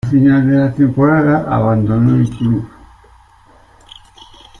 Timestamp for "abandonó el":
1.47-2.27